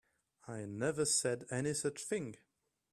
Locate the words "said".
1.05-1.45